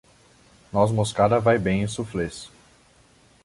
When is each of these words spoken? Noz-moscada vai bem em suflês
Noz-moscada 0.73 1.39
vai 1.39 1.59
bem 1.59 1.83
em 1.83 1.87
suflês 1.87 2.49